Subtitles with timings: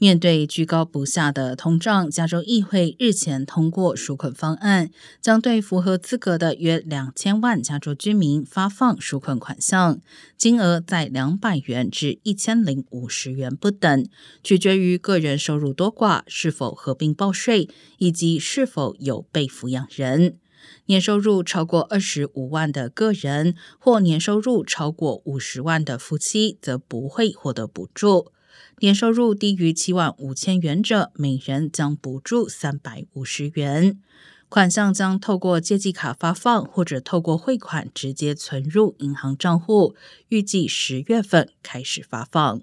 [0.00, 4.90] 面对居高不下的通胀，加州议会日前通过纾困方案，
[5.20, 10.00] 将对符合资格的约两千万加州居民发放纾困款项，
[10.36, 14.08] 金额在两百元至一千零五十元不等，
[14.44, 17.68] 取决于个人收入多寡、是否合并报税
[17.98, 20.38] 以及是否有被抚养人。
[20.86, 28.30] 年收入超过二十五万的个人或年收入超过五十万的夫妻，则不会获得补助。
[28.80, 33.98] 年收入低于七万五千元者，每人将补助三百五十元。
[34.48, 39.94] 款项将透过借记卡发放，或者透过汇款直接存入银行账户。
[40.28, 42.62] 预计十月份开始发放。